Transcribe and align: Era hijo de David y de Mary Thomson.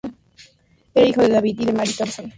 Era 0.95 1.07
hijo 1.07 1.21
de 1.21 1.29
David 1.29 1.59
y 1.59 1.65
de 1.65 1.73
Mary 1.73 1.93
Thomson. 1.93 2.25